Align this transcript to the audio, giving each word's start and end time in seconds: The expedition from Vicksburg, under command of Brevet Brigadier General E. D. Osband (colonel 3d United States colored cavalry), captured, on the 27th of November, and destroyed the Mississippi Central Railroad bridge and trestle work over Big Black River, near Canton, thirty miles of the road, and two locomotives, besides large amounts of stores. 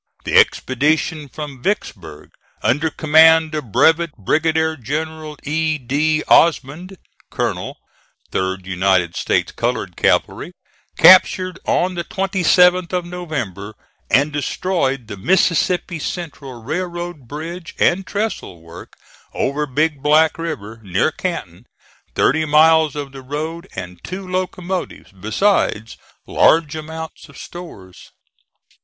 The 0.23 0.35
expedition 0.35 1.29
from 1.29 1.61
Vicksburg, 1.61 2.31
under 2.63 2.89
command 2.89 3.53
of 3.53 3.71
Brevet 3.71 4.17
Brigadier 4.17 4.75
General 4.75 5.37
E. 5.43 5.77
D. 5.77 6.23
Osband 6.27 6.97
(colonel 7.29 7.77
3d 8.31 8.65
United 8.65 9.15
States 9.15 9.51
colored 9.51 9.95
cavalry), 9.95 10.53
captured, 10.97 11.59
on 11.67 11.93
the 11.93 12.03
27th 12.03 12.91
of 12.91 13.05
November, 13.05 13.75
and 14.09 14.33
destroyed 14.33 15.05
the 15.05 15.17
Mississippi 15.17 15.99
Central 15.99 16.63
Railroad 16.63 17.27
bridge 17.27 17.75
and 17.77 18.07
trestle 18.07 18.59
work 18.59 18.95
over 19.35 19.67
Big 19.67 20.01
Black 20.01 20.39
River, 20.39 20.79
near 20.81 21.11
Canton, 21.11 21.67
thirty 22.15 22.43
miles 22.45 22.95
of 22.95 23.11
the 23.11 23.21
road, 23.21 23.67
and 23.75 24.03
two 24.03 24.27
locomotives, 24.27 25.11
besides 25.11 25.95
large 26.25 26.75
amounts 26.75 27.29
of 27.29 27.37
stores. 27.37 28.09